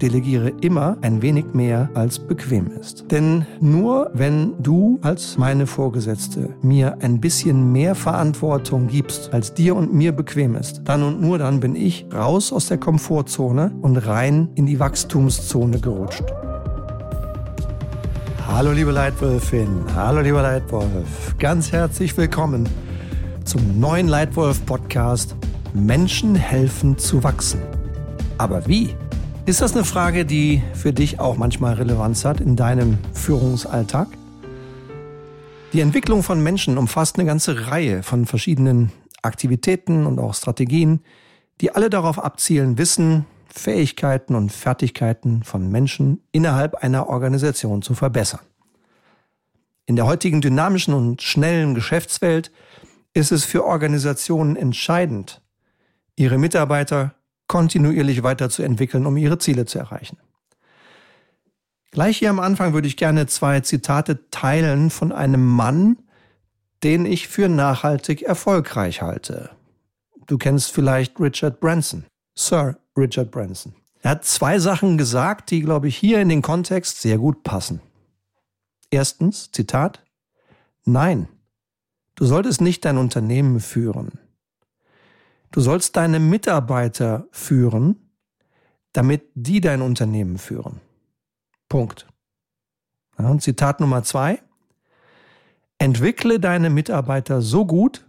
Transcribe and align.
delegiere 0.00 0.52
immer 0.60 0.96
ein 1.00 1.22
wenig 1.22 1.46
mehr 1.54 1.88
als 1.94 2.18
bequem 2.18 2.70
ist. 2.80 3.04
Denn 3.10 3.46
nur 3.60 4.10
wenn 4.14 4.52
du 4.62 4.98
als 5.02 5.38
meine 5.38 5.66
Vorgesetzte 5.66 6.50
mir 6.62 6.98
ein 7.00 7.20
bisschen 7.20 7.72
mehr 7.72 7.94
Verantwortung 7.94 8.88
gibst, 8.88 9.32
als 9.32 9.54
dir 9.54 9.76
und 9.76 9.92
mir 9.94 10.12
bequem 10.12 10.54
ist, 10.54 10.82
dann 10.84 11.02
und 11.02 11.20
nur 11.20 11.38
dann 11.38 11.60
bin 11.60 11.76
ich 11.76 12.06
raus 12.12 12.52
aus 12.52 12.66
der 12.66 12.78
Komfortzone 12.78 13.72
und 13.82 13.96
rein 13.96 14.48
in 14.54 14.66
die 14.66 14.78
Wachstumszone 14.78 15.78
gerutscht. 15.80 16.24
Hallo 18.46 18.72
liebe 18.72 18.92
Leitwölfin, 18.92 19.68
hallo 19.94 20.20
lieber 20.20 20.42
Leitwolf, 20.42 21.34
ganz 21.38 21.72
herzlich 21.72 22.16
willkommen 22.16 22.68
zum 23.44 23.80
neuen 23.80 24.08
Leitwolf 24.08 24.64
Podcast 24.66 25.34
Menschen 25.74 26.34
helfen 26.34 26.96
zu 26.96 27.22
wachsen. 27.22 27.60
Aber 28.38 28.66
wie? 28.66 28.94
Ist 29.46 29.60
das 29.60 29.74
eine 29.74 29.84
Frage, 29.84 30.24
die 30.24 30.60
für 30.74 30.92
dich 30.92 31.20
auch 31.20 31.36
manchmal 31.36 31.74
Relevanz 31.74 32.24
hat 32.24 32.40
in 32.40 32.56
deinem 32.56 32.98
Führungsalltag? 33.12 34.08
Die 35.72 35.78
Entwicklung 35.78 36.24
von 36.24 36.42
Menschen 36.42 36.76
umfasst 36.76 37.16
eine 37.16 37.26
ganze 37.26 37.68
Reihe 37.68 38.02
von 38.02 38.26
verschiedenen 38.26 38.90
Aktivitäten 39.22 40.04
und 40.04 40.18
auch 40.18 40.34
Strategien, 40.34 40.98
die 41.60 41.72
alle 41.72 41.90
darauf 41.90 42.18
abzielen, 42.18 42.76
Wissen, 42.76 43.24
Fähigkeiten 43.46 44.34
und 44.34 44.50
Fertigkeiten 44.50 45.44
von 45.44 45.70
Menschen 45.70 46.24
innerhalb 46.32 46.74
einer 46.82 47.08
Organisation 47.08 47.82
zu 47.82 47.94
verbessern. 47.94 48.40
In 49.86 49.94
der 49.94 50.06
heutigen 50.06 50.40
dynamischen 50.40 50.92
und 50.92 51.22
schnellen 51.22 51.76
Geschäftswelt 51.76 52.50
ist 53.14 53.30
es 53.30 53.44
für 53.44 53.64
Organisationen 53.64 54.56
entscheidend, 54.56 55.40
ihre 56.16 56.36
Mitarbeiter 56.36 57.15
kontinuierlich 57.46 58.22
weiterzuentwickeln, 58.22 59.06
um 59.06 59.16
ihre 59.16 59.38
Ziele 59.38 59.66
zu 59.66 59.78
erreichen. 59.78 60.18
Gleich 61.90 62.18
hier 62.18 62.30
am 62.30 62.40
Anfang 62.40 62.74
würde 62.74 62.88
ich 62.88 62.96
gerne 62.96 63.26
zwei 63.26 63.60
Zitate 63.60 64.28
teilen 64.30 64.90
von 64.90 65.12
einem 65.12 65.44
Mann, 65.46 65.96
den 66.82 67.06
ich 67.06 67.28
für 67.28 67.48
nachhaltig 67.48 68.22
erfolgreich 68.22 69.00
halte. 69.02 69.50
Du 70.26 70.38
kennst 70.38 70.72
vielleicht 70.72 71.18
Richard 71.20 71.60
Branson, 71.60 72.04
Sir 72.34 72.76
Richard 72.96 73.30
Branson. 73.30 73.74
Er 74.02 74.10
hat 74.10 74.24
zwei 74.24 74.58
Sachen 74.58 74.98
gesagt, 74.98 75.50
die, 75.50 75.62
glaube 75.62 75.88
ich, 75.88 75.96
hier 75.96 76.20
in 76.20 76.28
den 76.28 76.42
Kontext 76.42 77.00
sehr 77.00 77.18
gut 77.18 77.42
passen. 77.42 77.80
Erstens, 78.90 79.50
Zitat, 79.52 80.02
Nein, 80.84 81.28
du 82.14 82.24
solltest 82.24 82.60
nicht 82.60 82.84
dein 82.84 82.98
Unternehmen 82.98 83.58
führen. 83.58 84.18
Du 85.50 85.60
sollst 85.60 85.96
deine 85.96 86.20
Mitarbeiter 86.20 87.26
führen, 87.30 88.10
damit 88.92 89.22
die 89.34 89.60
dein 89.60 89.82
Unternehmen 89.82 90.38
führen. 90.38 90.80
Punkt. 91.68 92.06
Und 93.16 93.42
Zitat 93.42 93.80
Nummer 93.80 94.02
zwei. 94.02 94.42
Entwickle 95.78 96.40
deine 96.40 96.70
Mitarbeiter 96.70 97.42
so 97.42 97.66
gut, 97.66 98.08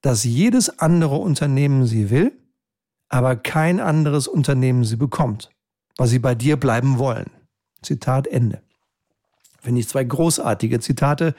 dass 0.00 0.24
jedes 0.24 0.78
andere 0.78 1.16
Unternehmen 1.16 1.86
sie 1.86 2.10
will, 2.10 2.32
aber 3.08 3.36
kein 3.36 3.80
anderes 3.80 4.28
Unternehmen 4.28 4.84
sie 4.84 4.96
bekommt, 4.96 5.50
weil 5.96 6.06
sie 6.06 6.18
bei 6.18 6.34
dir 6.34 6.56
bleiben 6.56 6.98
wollen. 6.98 7.30
Zitat 7.82 8.26
Ende. 8.26 8.62
Finde 9.60 9.80
ich 9.80 9.88
zwei 9.88 10.04
großartige 10.04 10.80
Zitate, 10.80 11.34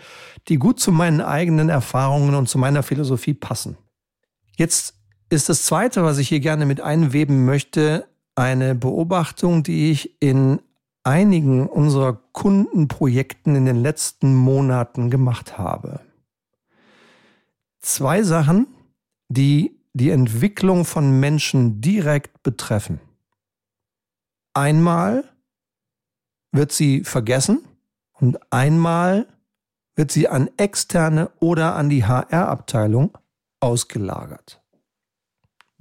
die 0.48 0.58
gut 0.58 0.80
zu 0.80 0.92
meinen 0.92 1.22
eigenen 1.22 1.70
Erfahrungen 1.70 2.36
und 2.36 2.48
zu 2.48 2.60
meiner 2.60 2.84
Philosophie 2.84 3.34
passen. 3.34 3.78
Jetzt 4.58 5.01
ist 5.32 5.48
das 5.48 5.64
Zweite, 5.64 6.04
was 6.04 6.18
ich 6.18 6.28
hier 6.28 6.42
gerne 6.42 6.66
mit 6.66 6.82
einweben 6.82 7.46
möchte, 7.46 8.06
eine 8.36 8.76
Beobachtung, 8.76 9.64
die 9.64 9.90
ich 9.90 10.22
in 10.22 10.60
einigen 11.04 11.68
unserer 11.68 12.14
Kundenprojekten 12.34 13.56
in 13.56 13.66
den 13.66 13.78
letzten 13.78 14.36
Monaten 14.36 15.10
gemacht 15.10 15.58
habe. 15.58 16.02
Zwei 17.80 18.24
Sachen, 18.24 18.68
die 19.30 19.80
die 19.94 20.10
Entwicklung 20.10 20.84
von 20.86 21.20
Menschen 21.20 21.82
direkt 21.82 22.44
betreffen. 22.44 23.00
Einmal 24.54 25.24
wird 26.52 26.74
sie 26.74 27.06
vergessen 27.06 27.64
und 28.12 28.38
einmal 28.52 29.28
wird 29.96 30.12
sie 30.12 30.28
an 30.28 30.50
externe 30.58 31.32
oder 31.40 31.76
an 31.76 31.90
die 31.90 32.06
HR-Abteilung 32.06 33.18
ausgelagert. 33.62 34.61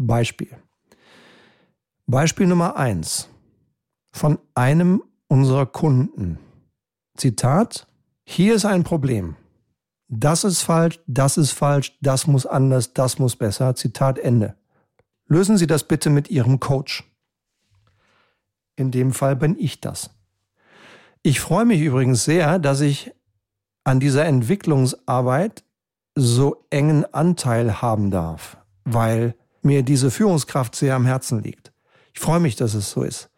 Beispiel. 0.07 0.49
Beispiel 2.07 2.47
Nummer 2.47 2.77
eins 2.77 3.29
von 4.13 4.39
einem 4.55 5.03
unserer 5.29 5.67
Kunden. 5.67 6.39
Zitat, 7.17 7.87
hier 8.25 8.55
ist 8.55 8.65
ein 8.65 8.83
Problem. 8.83 9.37
Das 10.09 10.43
ist 10.43 10.63
falsch, 10.63 11.01
das 11.07 11.37
ist 11.37 11.53
falsch, 11.53 11.97
das 12.01 12.27
muss 12.27 12.47
anders, 12.47 12.95
das 12.95 13.19
muss 13.19 13.37
besser. 13.37 13.77
Zitat 13.77 14.19
Ende. 14.19 14.57
Lösen 15.27 15.57
Sie 15.57 15.67
das 15.67 15.85
bitte 15.85 16.11
mit 16.11 16.31
Ihrem 16.31 16.59
Coach. 16.59 17.05
In 18.75 18.91
dem 18.91 19.13
Fall 19.13 19.37
bin 19.37 19.57
ich 19.59 19.81
das. 19.81 20.11
Ich 21.23 21.41
freue 21.41 21.67
mich 21.67 21.81
übrigens 21.81 22.25
sehr, 22.25 22.59
dass 22.59 22.81
ich 22.81 23.13
an 23.85 24.01
dieser 24.01 24.25
Entwicklungsarbeit 24.25 25.63
so 26.17 26.67
engen 26.71 27.05
Anteil 27.15 27.83
haben 27.83 28.11
darf, 28.11 28.57
weil 28.85 29.37
mir 29.63 29.83
diese 29.83 30.11
Führungskraft 30.11 30.75
sehr 30.75 30.95
am 30.95 31.07
Herzen 31.07 31.43
liegt. 31.43 31.73
Ich 32.13 32.21
freue 32.21 32.41
mich, 32.41 32.57
dass 32.57 32.75
es 32.75 32.91
so 32.91 33.03
ist. 33.03 33.31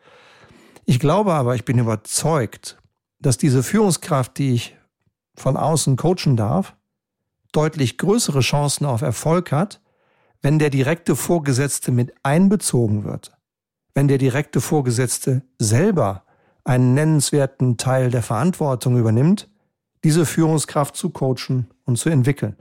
Ich 0.84 0.98
glaube 0.98 1.32
aber, 1.32 1.54
ich 1.54 1.64
bin 1.64 1.78
überzeugt, 1.78 2.78
dass 3.20 3.38
diese 3.38 3.62
Führungskraft, 3.62 4.38
die 4.38 4.54
ich 4.54 4.76
von 5.36 5.56
außen 5.56 5.96
coachen 5.96 6.36
darf, 6.36 6.74
deutlich 7.52 7.98
größere 7.98 8.40
Chancen 8.40 8.86
auf 8.86 9.02
Erfolg 9.02 9.52
hat, 9.52 9.80
wenn 10.40 10.58
der 10.58 10.70
direkte 10.70 11.14
Vorgesetzte 11.14 11.92
mit 11.92 12.12
einbezogen 12.22 13.04
wird. 13.04 13.32
Wenn 13.94 14.08
der 14.08 14.18
direkte 14.18 14.60
Vorgesetzte 14.60 15.42
selber 15.58 16.24
einen 16.64 16.94
nennenswerten 16.94 17.76
Teil 17.76 18.10
der 18.10 18.22
Verantwortung 18.22 18.96
übernimmt, 18.96 19.48
diese 20.02 20.26
Führungskraft 20.26 20.96
zu 20.96 21.10
coachen 21.10 21.68
und 21.84 21.96
zu 21.96 22.08
entwickeln 22.08 22.56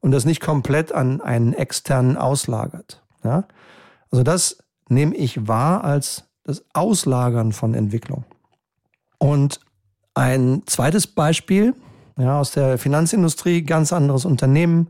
und 0.00 0.10
das 0.10 0.24
nicht 0.24 0.40
komplett 0.40 0.92
an 0.92 1.20
einen 1.20 1.52
externen 1.52 2.16
auslagert. 2.16 3.02
Ja? 3.22 3.44
Also 4.10 4.22
das 4.22 4.58
nehme 4.88 5.14
ich 5.14 5.46
wahr 5.46 5.84
als 5.84 6.24
das 6.44 6.64
Auslagern 6.72 7.52
von 7.52 7.74
Entwicklung. 7.74 8.24
Und 9.18 9.60
ein 10.14 10.62
zweites 10.66 11.06
Beispiel 11.06 11.74
ja, 12.18 12.40
aus 12.40 12.52
der 12.52 12.78
Finanzindustrie, 12.78 13.62
ganz 13.62 13.92
anderes 13.92 14.24
Unternehmen. 14.24 14.88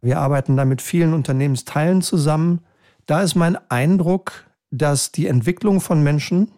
Wir 0.00 0.18
arbeiten 0.18 0.56
da 0.56 0.64
mit 0.64 0.82
vielen 0.82 1.14
Unternehmensteilen 1.14 2.02
zusammen. 2.02 2.60
Da 3.06 3.22
ist 3.22 3.34
mein 3.34 3.58
Eindruck, 3.70 4.46
dass 4.70 5.12
die 5.12 5.26
Entwicklung 5.26 5.80
von 5.80 6.02
Menschen 6.02 6.52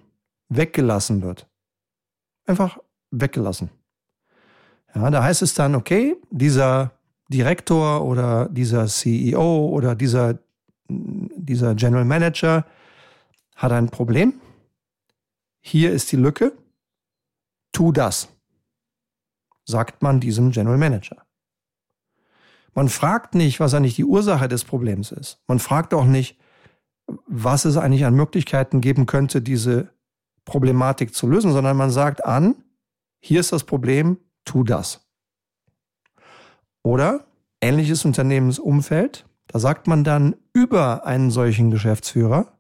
weggelassen 0.49 1.23
wird. 1.23 1.47
Einfach 2.47 2.79
weggelassen. 3.11 3.71
Ja, 4.95 5.11
da 5.11 5.23
heißt 5.23 5.43
es 5.43 5.55
dann, 5.55 5.75
okay, 5.75 6.17
dieser 6.31 6.93
Direktor 7.33 8.05
oder 8.05 8.49
dieser 8.49 8.87
CEO 8.87 9.69
oder 9.69 9.95
dieser, 9.95 10.39
dieser 10.89 11.75
General 11.75 12.05
Manager 12.05 12.65
hat 13.57 13.73
ein 13.73 13.89
Problem. 13.89 14.35
Hier 15.61 15.93
ist 15.93 16.13
die 16.13 16.17
Lücke. 16.17 16.53
Tu 17.73 17.91
das, 17.93 18.29
sagt 19.65 20.03
man 20.03 20.21
diesem 20.21 20.51
General 20.51 20.77
Manager. 20.77 21.25
Man 22.75 22.89
fragt 22.89 23.35
nicht, 23.35 23.61
was 23.61 23.75
eigentlich 23.75 23.97
die 23.97 24.05
Ursache 24.05 24.49
des 24.49 24.65
Problems 24.65 25.13
ist. 25.13 25.41
Man 25.47 25.59
fragt 25.59 25.95
auch 25.95 26.05
nicht, 26.05 26.39
was 27.27 27.65
es 27.65 27.77
eigentlich 27.77 28.05
an 28.05 28.15
Möglichkeiten 28.15 28.81
geben 28.81 29.07
könnte, 29.07 29.43
diese 29.43 29.91
Problematik 30.45 31.15
zu 31.15 31.27
lösen, 31.27 31.53
sondern 31.53 31.77
man 31.77 31.91
sagt 31.91 32.25
an, 32.25 32.57
hier 33.21 33.41
ist 33.41 33.53
das 33.53 33.65
Problem, 33.65 34.19
tu 34.45 34.65
das. 34.65 35.02
Oder 36.83 37.25
ähnliches 37.61 38.05
Unternehmensumfeld. 38.05 39.25
Da 39.47 39.59
sagt 39.59 39.87
man 39.87 40.05
dann 40.05 40.37
über 40.53 41.07
einen 41.07 41.31
solchen 41.31 41.71
Geschäftsführer, 41.71 42.53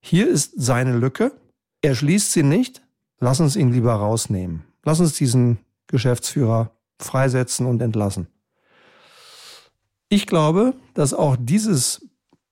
hier 0.00 0.28
ist 0.28 0.52
seine 0.56 0.96
Lücke, 0.96 1.32
er 1.82 1.94
schließt 1.94 2.32
sie 2.32 2.42
nicht, 2.42 2.82
lass 3.18 3.40
uns 3.40 3.56
ihn 3.56 3.72
lieber 3.72 3.94
rausnehmen. 3.94 4.64
Lass 4.84 5.00
uns 5.00 5.14
diesen 5.14 5.58
Geschäftsführer 5.88 6.70
freisetzen 7.00 7.66
und 7.66 7.82
entlassen. 7.82 8.28
Ich 10.08 10.26
glaube, 10.26 10.74
dass 10.94 11.12
auch 11.12 11.36
dieses 11.38 12.08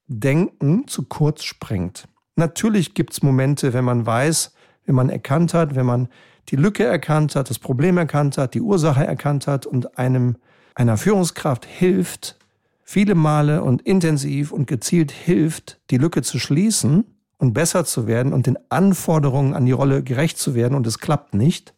Denken 0.06 0.88
zu 0.88 1.04
kurz 1.04 1.44
springt. 1.44 2.08
Natürlich 2.36 2.94
gibt 2.94 3.12
es 3.12 3.22
Momente, 3.22 3.72
wenn 3.72 3.84
man 3.84 4.04
weiß, 4.04 4.52
wenn 4.84 4.96
man 4.96 5.08
erkannt 5.08 5.54
hat, 5.54 5.76
wenn 5.76 5.86
man 5.86 6.08
die 6.48 6.56
Lücke 6.56 6.84
erkannt 6.84 7.36
hat, 7.36 7.48
das 7.48 7.58
Problem 7.58 7.96
erkannt 7.96 8.36
hat, 8.36 8.54
die 8.54 8.60
Ursache 8.60 9.06
erkannt 9.06 9.46
hat 9.46 9.64
und 9.66 9.96
einem 9.96 10.36
einer 10.74 10.96
Führungskraft 10.96 11.64
hilft, 11.66 12.36
viele 12.82 13.14
Male 13.14 13.62
und 13.62 13.82
intensiv 13.82 14.52
und 14.52 14.66
gezielt 14.66 15.10
hilft, 15.10 15.80
die 15.90 15.98
Lücke 15.98 16.22
zu 16.22 16.38
schließen 16.38 17.04
und 17.38 17.52
besser 17.52 17.84
zu 17.84 18.06
werden 18.06 18.32
und 18.32 18.46
den 18.46 18.58
Anforderungen 18.68 19.54
an 19.54 19.66
die 19.66 19.72
Rolle 19.72 20.02
gerecht 20.02 20.38
zu 20.38 20.54
werden 20.54 20.74
und 20.74 20.86
es 20.86 20.98
klappt 20.98 21.34
nicht, 21.34 21.74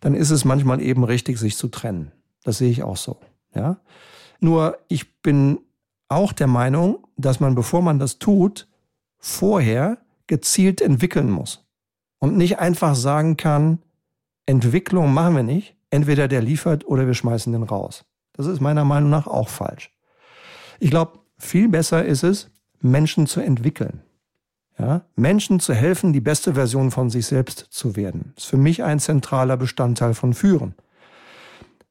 dann 0.00 0.14
ist 0.14 0.30
es 0.30 0.44
manchmal 0.44 0.82
eben 0.82 1.04
richtig, 1.04 1.38
sich 1.38 1.56
zu 1.56 1.68
trennen. 1.68 2.12
Das 2.42 2.58
sehe 2.58 2.70
ich 2.70 2.82
auch 2.82 2.96
so. 2.96 3.18
Ja? 3.54 3.78
Nur 4.40 4.78
ich 4.88 5.20
bin 5.22 5.58
auch 6.08 6.32
der 6.32 6.46
Meinung, 6.46 7.06
dass 7.16 7.40
man, 7.40 7.54
bevor 7.54 7.82
man 7.82 7.98
das 7.98 8.18
tut, 8.18 8.68
vorher 9.18 9.98
gezielt 10.26 10.80
entwickeln 10.80 11.30
muss. 11.30 11.64
Und 12.18 12.36
nicht 12.36 12.58
einfach 12.58 12.94
sagen 12.94 13.36
kann, 13.36 13.78
Entwicklung 14.46 15.12
machen 15.12 15.36
wir 15.36 15.42
nicht, 15.42 15.76
entweder 15.90 16.28
der 16.28 16.42
liefert 16.42 16.86
oder 16.86 17.06
wir 17.06 17.14
schmeißen 17.14 17.52
den 17.52 17.62
raus. 17.62 18.04
Das 18.34 18.46
ist 18.46 18.60
meiner 18.60 18.84
Meinung 18.84 19.10
nach 19.10 19.26
auch 19.26 19.48
falsch. 19.48 19.90
Ich 20.78 20.90
glaube, 20.90 21.20
viel 21.38 21.68
besser 21.68 22.04
ist 22.04 22.22
es, 22.22 22.50
Menschen 22.80 23.26
zu 23.26 23.40
entwickeln. 23.40 24.02
Ja, 24.78 25.06
Menschen 25.14 25.60
zu 25.60 25.72
helfen, 25.72 26.12
die 26.12 26.20
beste 26.20 26.54
Version 26.54 26.90
von 26.90 27.08
sich 27.08 27.26
selbst 27.26 27.68
zu 27.70 27.94
werden. 27.94 28.32
Das 28.34 28.44
ist 28.44 28.50
für 28.50 28.56
mich 28.56 28.82
ein 28.82 28.98
zentraler 28.98 29.56
Bestandteil 29.56 30.14
von 30.14 30.34
Führen. 30.34 30.74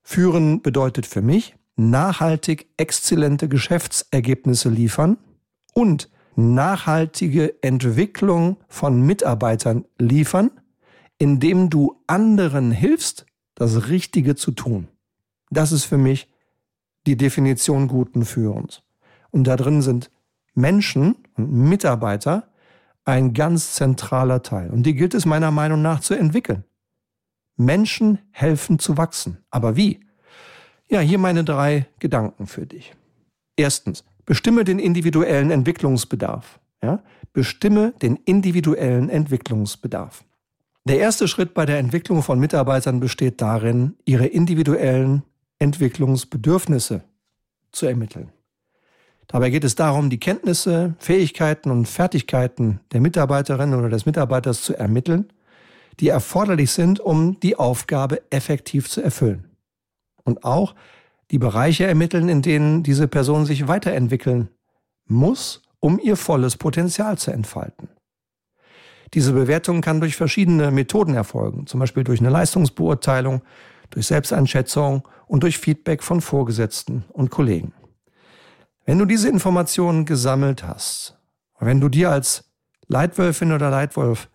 Führen 0.01 0.61
bedeutet 0.61 1.05
für 1.05 1.21
mich, 1.21 1.55
nachhaltig 1.77 2.67
exzellente 2.75 3.47
Geschäftsergebnisse 3.47 4.69
liefern 4.69 5.17
und 5.73 6.09
nachhaltige 6.35 7.61
Entwicklung 7.63 8.57
von 8.67 9.01
Mitarbeitern 9.01 9.85
liefern, 9.97 10.51
indem 11.17 11.69
du 11.69 12.01
anderen 12.05 12.71
hilfst, 12.71 13.25
das 13.55 13.87
Richtige 13.87 14.35
zu 14.35 14.51
tun. 14.51 14.89
Das 15.49 15.71
ist 15.71 15.85
für 15.85 15.97
mich 15.97 16.32
die 17.05 17.17
Definition 17.17 17.87
guten 17.87 18.25
Führens. 18.25 18.81
Und 19.31 19.45
da 19.45 19.55
drin 19.55 19.81
sind 19.81 20.11
Menschen 20.53 21.15
und 21.35 21.51
Mitarbeiter 21.51 22.47
ein 23.05 23.33
ganz 23.33 23.73
zentraler 23.73 24.43
Teil. 24.43 24.69
Und 24.69 24.83
die 24.83 24.95
gilt 24.95 25.13
es 25.13 25.25
meiner 25.25 25.51
Meinung 25.51 25.81
nach 25.81 25.99
zu 25.99 26.13
entwickeln. 26.13 26.63
Menschen 27.57 28.19
helfen 28.31 28.79
zu 28.79 28.97
wachsen. 28.97 29.37
Aber 29.49 29.75
wie? 29.75 29.99
Ja, 30.89 30.99
hier 30.99 31.17
meine 31.17 31.43
drei 31.43 31.87
Gedanken 31.99 32.47
für 32.47 32.65
dich. 32.65 32.93
Erstens, 33.55 34.03
bestimme 34.25 34.63
den 34.63 34.79
individuellen 34.79 35.51
Entwicklungsbedarf. 35.51 36.59
Ja? 36.81 37.03
Bestimme 37.33 37.93
den 38.01 38.17
individuellen 38.25 39.09
Entwicklungsbedarf. 39.09 40.23
Der 40.85 40.99
erste 40.99 41.27
Schritt 41.27 41.53
bei 41.53 41.65
der 41.65 41.79
Entwicklung 41.79 42.23
von 42.23 42.39
Mitarbeitern 42.39 42.99
besteht 42.99 43.41
darin, 43.41 43.95
ihre 44.05 44.25
individuellen 44.25 45.23
Entwicklungsbedürfnisse 45.63 47.03
zu 47.71 47.85
ermitteln. 47.85 48.31
Dabei 49.27 49.49
geht 49.49 49.63
es 49.63 49.75
darum, 49.75 50.09
die 50.09 50.19
Kenntnisse, 50.19 50.95
Fähigkeiten 50.99 51.71
und 51.71 51.87
Fertigkeiten 51.87 52.81
der 52.91 52.99
Mitarbeiterin 52.99 53.73
oder 53.73 53.89
des 53.89 54.05
Mitarbeiters 54.05 54.61
zu 54.61 54.75
ermitteln, 54.75 55.31
die 55.99 56.09
erforderlich 56.09 56.71
sind, 56.71 56.99
um 56.99 57.39
die 57.39 57.55
Aufgabe 57.55 58.21
effektiv 58.29 58.89
zu 58.89 59.01
erfüllen 59.01 59.45
und 60.23 60.43
auch 60.43 60.75
die 61.31 61.39
Bereiche 61.39 61.85
ermitteln, 61.87 62.27
in 62.27 62.41
denen 62.41 62.83
diese 62.83 63.07
Person 63.07 63.45
sich 63.45 63.67
weiterentwickeln 63.67 64.49
muss, 65.07 65.61
um 65.79 65.97
ihr 65.97 66.17
volles 66.17 66.57
Potenzial 66.57 67.17
zu 67.17 67.31
entfalten. 67.31 67.87
Diese 69.13 69.31
Bewertung 69.31 69.81
kann 69.81 70.01
durch 70.01 70.15
verschiedene 70.15 70.71
Methoden 70.71 71.13
erfolgen, 71.13 71.67
zum 71.67 71.79
Beispiel 71.79 72.03
durch 72.03 72.19
eine 72.19 72.29
Leistungsbeurteilung, 72.29 73.41
durch 73.93 74.07
Selbsteinschätzung 74.07 75.07
und 75.27 75.43
durch 75.43 75.57
Feedback 75.57 76.03
von 76.03 76.21
Vorgesetzten 76.21 77.05
und 77.13 77.29
Kollegen. 77.29 77.73
Wenn 78.85 78.99
du 78.99 79.05
diese 79.05 79.29
Informationen 79.29 80.05
gesammelt 80.05 80.63
hast, 80.63 81.17
wenn 81.59 81.79
du 81.79 81.89
dir 81.89 82.11
als 82.11 82.51
Leitwölfin 82.87 83.53
oder 83.53 83.69
Leitwolf 83.69 84.29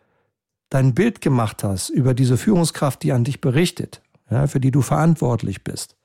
dein 0.71 0.95
Bild 0.95 1.21
gemacht 1.21 1.65
hast 1.65 1.91
über 1.91 2.15
diese 2.15 2.37
Führungskraft, 2.37 3.03
die 3.03 3.13
an 3.13 3.25
dich 3.25 3.41
berichtet, 3.41 4.03
ja, 4.31 4.47
für 4.47 4.61
die 4.61 4.71
du 4.71 4.83
verantwortlich 4.83 5.65
bist, 5.65 5.97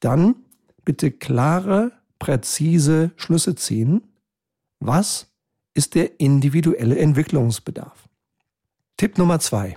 dann 0.00 0.36
bitte 0.84 1.10
klare, 1.10 1.92
präzise 2.18 3.12
Schlüsse 3.16 3.54
ziehen. 3.54 4.02
Was 4.80 5.28
ist 5.72 5.94
der 5.94 6.20
individuelle 6.20 6.98
Entwicklungsbedarf? 6.98 8.08
Tipp 8.96 9.18
Nummer 9.18 9.40
zwei. 9.40 9.76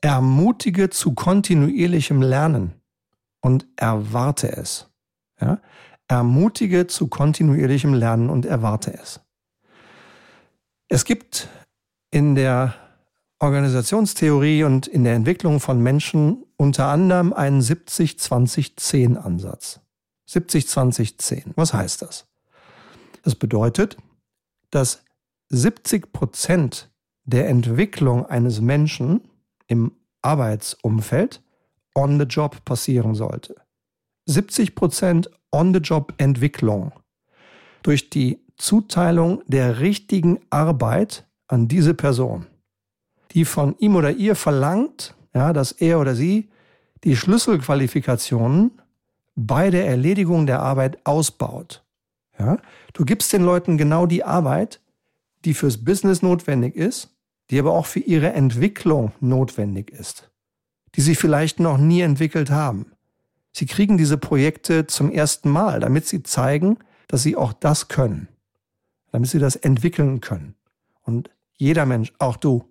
Ermutige 0.00 0.90
zu 0.90 1.14
kontinuierlichem 1.14 2.22
Lernen 2.22 2.74
und 3.40 3.66
erwarte 3.76 4.56
es. 4.56 4.88
Ja? 5.40 5.60
Ermutige 6.08 6.86
zu 6.86 7.08
kontinuierlichem 7.08 7.94
Lernen 7.94 8.30
und 8.30 8.46
erwarte 8.46 8.94
es. 8.94 9.20
Es 10.88 11.04
gibt 11.04 11.48
in 12.10 12.36
der 12.36 12.74
Organisationstheorie 13.38 14.64
und 14.64 14.86
in 14.86 15.04
der 15.04 15.14
Entwicklung 15.14 15.60
von 15.60 15.82
Menschen 15.82 16.44
unter 16.56 16.86
anderem 16.86 17.32
einen 17.32 17.60
70-20-10-Ansatz. 17.60 19.80
70-20-10. 20.28 21.52
Was 21.54 21.74
heißt 21.74 22.02
das? 22.02 22.26
Das 23.22 23.34
bedeutet, 23.34 23.96
dass 24.70 25.02
70 25.50 26.12
Prozent 26.12 26.90
der 27.24 27.48
Entwicklung 27.48 28.26
eines 28.26 28.60
Menschen 28.60 29.22
im 29.66 29.92
Arbeitsumfeld 30.22 31.42
on 31.94 32.18
the 32.18 32.26
job 32.26 32.64
passieren 32.64 33.14
sollte. 33.14 33.56
70 34.26 34.74
Prozent 34.74 35.30
on 35.52 35.72
the 35.72 35.80
job 35.80 36.12
Entwicklung 36.18 36.92
durch 37.82 38.10
die 38.10 38.40
Zuteilung 38.56 39.42
der 39.46 39.80
richtigen 39.80 40.40
Arbeit 40.50 41.26
an 41.46 41.68
diese 41.68 41.94
Person 41.94 42.46
die 43.36 43.44
von 43.44 43.76
ihm 43.78 43.96
oder 43.96 44.12
ihr 44.12 44.34
verlangt, 44.34 45.14
ja, 45.34 45.52
dass 45.52 45.70
er 45.72 46.00
oder 46.00 46.14
sie 46.14 46.48
die 47.04 47.16
Schlüsselqualifikationen 47.16 48.70
bei 49.34 49.70
der 49.70 49.86
Erledigung 49.86 50.46
der 50.46 50.60
Arbeit 50.60 50.98
ausbaut. 51.04 51.84
Ja, 52.38 52.56
du 52.94 53.04
gibst 53.04 53.32
den 53.34 53.42
Leuten 53.42 53.76
genau 53.76 54.06
die 54.06 54.24
Arbeit, 54.24 54.80
die 55.44 55.52
fürs 55.52 55.84
Business 55.84 56.22
notwendig 56.22 56.74
ist, 56.76 57.14
die 57.50 57.58
aber 57.58 57.72
auch 57.72 57.86
für 57.86 58.00
ihre 58.00 58.32
Entwicklung 58.32 59.12
notwendig 59.20 59.90
ist, 59.90 60.30
die 60.94 61.00
sie 61.00 61.14
vielleicht 61.14 61.60
noch 61.60 61.78
nie 61.78 62.00
entwickelt 62.00 62.50
haben. 62.50 62.92
Sie 63.52 63.66
kriegen 63.66 63.96
diese 63.96 64.18
Projekte 64.18 64.86
zum 64.86 65.10
ersten 65.10 65.50
Mal, 65.50 65.80
damit 65.80 66.06
sie 66.06 66.22
zeigen, 66.22 66.78
dass 67.08 67.22
sie 67.22 67.36
auch 67.36 67.52
das 67.52 67.88
können, 67.88 68.28
damit 69.12 69.30
sie 69.30 69.38
das 69.38 69.56
entwickeln 69.56 70.20
können. 70.20 70.54
Und 71.02 71.30
jeder 71.54 71.86
Mensch, 71.86 72.12
auch 72.18 72.36
du, 72.36 72.64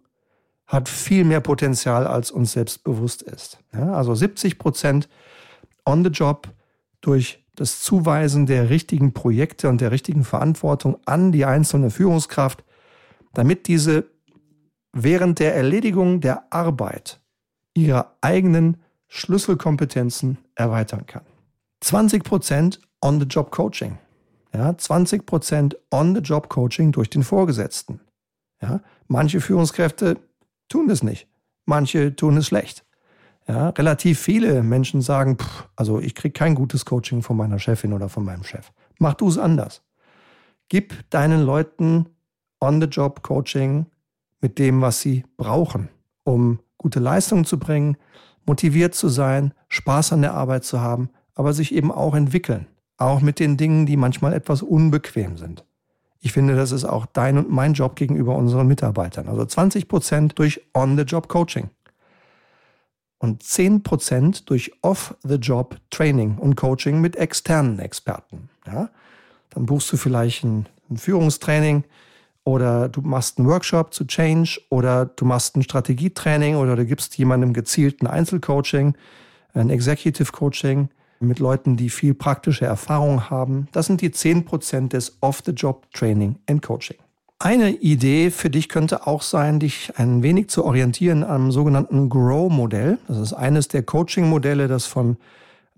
hat 0.67 0.89
viel 0.89 1.24
mehr 1.24 1.41
Potenzial, 1.41 2.08
als 2.08 2.32
uns 2.32 2.51
selbst 2.51 2.84
bewusst 2.84 3.22
ist. 3.22 3.60
Ja, 3.74 3.94
also 3.94 4.15
70 4.15 4.58
Prozent 4.58 5.10
on 5.86 6.03
the 6.03 6.10
job 6.10 6.50
durch 7.01 7.46
das 7.55 7.82
Zuweisen 7.82 8.46
der 8.46 8.70
richtigen 8.70 9.13
Projekte 9.13 9.70
und 9.70 9.79
der 9.79 9.91
richtigen 9.91 10.24
Verantwortung 10.24 10.98
an 11.05 11.32
die 11.32 11.46
einzelne 11.46 11.89
Führungskraft, 11.89 12.63
damit 13.34 13.67
diese 13.67 14.05
während 14.96 15.40
der 15.40 15.54
Erledigung 15.56 16.22
der 16.22 16.52
Arbeit 16.52 17.20
ihre 17.75 18.08
eigenen 18.22 18.78
Schlüsselkompetenzen 19.08 20.40
erweitern 20.56 21.06
kann. 21.06 21.24
20 21.82 22.24
Prozent 22.24 22.80
on 23.02 23.20
the 23.20 23.25
job 23.25 23.52
Coaching. 23.52 24.00
Ja, 24.54 24.75
20 24.75 25.25
Prozent 25.25 25.78
on 25.92 26.16
the 26.16 26.22
job 26.22 26.50
Coaching 26.50 26.94
durch 26.94 27.10
den 27.10 27.24
Vorgesetzten. 27.24 28.00
Ja, 28.62 28.80
manche 29.08 29.42
Führungskräfte 29.42 30.18
tun 30.70 30.88
das 30.88 31.04
nicht. 31.04 31.28
Manche 31.66 32.16
tun 32.16 32.38
es 32.38 32.48
schlecht. 32.48 32.86
Ja, 33.48 33.70
relativ 33.70 34.20
viele 34.20 34.64
Menschen 34.64 35.02
sagen, 35.02 35.38
pff, 35.38 35.68
also 35.75 36.00
ich 36.00 36.16
kriege 36.16 36.32
kein 36.32 36.56
gutes 36.56 36.86
Coaching 36.86 37.22
von 37.22 37.36
meiner 37.36 37.60
Chefin 37.60 37.92
oder 37.92 38.08
von 38.08 38.24
meinem 38.24 38.46
Chef. 38.46 38.72
Mach 38.98 39.14
du 39.14 39.28
es 39.28 39.38
anders. 39.38 39.84
Gib 40.70 41.10
deinen 41.10 41.46
Leuten 41.46 42.08
on-the-job 42.62 43.22
Coaching 43.22 43.88
mit 44.46 44.60
dem, 44.60 44.80
was 44.80 45.02
sie 45.02 45.24
brauchen, 45.38 45.90
um 46.24 46.60
gute 46.78 47.00
Leistungen 47.00 47.46
zu 47.46 47.58
bringen, 47.58 47.98
motiviert 48.46 48.94
zu 48.94 49.10
sein, 49.10 49.56
Spaß 49.70 50.14
an 50.14 50.22
der 50.22 50.36
Arbeit 50.36 50.64
zu 50.64 50.82
haben, 50.82 51.10
aber 51.34 51.52
sich 51.52 51.74
eben 51.74 51.92
auch 51.92 52.14
entwickeln. 52.14 52.68
Auch 52.98 53.22
mit 53.22 53.40
den 53.40 53.58
Dingen, 53.58 53.88
die 53.88 53.98
manchmal 53.98 54.34
etwas 54.34 54.62
unbequem 54.62 55.38
sind. 55.38 55.66
Ich 56.20 56.32
finde, 56.32 56.56
das 56.56 56.72
ist 56.72 56.86
auch 56.86 57.08
dein 57.08 57.40
und 57.40 57.50
mein 57.50 57.74
Job 57.74 57.96
gegenüber 57.96 58.36
unseren 58.36 58.68
Mitarbeitern. 58.68 59.30
Also 59.30 59.46
20 59.46 59.88
Prozent 59.88 60.38
durch 60.38 60.62
On-the-Job-Coaching 60.75 61.72
und 63.18 63.42
10 63.42 63.82
Prozent 63.82 64.48
durch 64.52 64.74
Off-the-Job-Training 64.84 66.38
und 66.38 66.56
Coaching 66.56 67.02
mit 67.02 67.16
externen 67.16 67.80
Experten. 67.80 68.50
Ja? 68.68 68.92
Dann 69.50 69.66
buchst 69.66 69.92
du 69.92 69.98
vielleicht 69.98 70.44
ein, 70.44 70.68
ein 70.92 70.98
Führungstraining 70.98 71.84
oder 72.46 72.88
du 72.88 73.02
machst 73.02 73.38
einen 73.38 73.50
Workshop 73.50 73.94
zu 73.94 74.06
Change 74.06 74.62
oder 74.70 75.06
du 75.08 75.25
machst 75.25 75.58
ein 75.58 75.64
Strategietraining 75.64 76.56
oder 76.56 76.78
du 76.78 76.86
gibst 76.86 77.18
jemandem 77.18 77.52
gezielten 77.52 78.08
Einzelcoaching, 78.08 78.96
ein 79.54 79.70
Executive 79.70 80.32
Coaching 80.32 80.90
mit 81.20 81.40
Leuten, 81.40 81.75
die 81.75 81.90
viel 81.90 82.14
praktische 82.14 82.66
Erfahrung 82.66 83.30
haben. 83.30 83.68
Das 83.72 83.88
sind 83.88 84.02
die 84.02 84.10
10% 84.10 84.90
des 84.90 85.18
Off-the-Job 85.22 85.92
Training 85.94 86.36
and 86.48 86.62
Coaching. 86.62 86.98
Eine 87.40 87.72
Idee 87.72 88.32
für 88.32 88.50
dich 88.50 88.70
könnte 88.70 89.08
auch 89.08 89.22
sein, 89.22 89.60
dich 89.60 89.94
ein 89.98 90.24
wenig 90.24 90.50
zu 90.50 90.64
orientieren 90.64 91.24
am 91.24 91.52
sogenannten 91.52 92.10
Grow-Modell. 92.10 93.00
Das 93.08 93.18
ist 93.18 93.34
eines 93.34 93.68
der 93.68 93.84
Coaching-Modelle, 93.84 94.68
das 94.68 94.86
von 94.86 95.18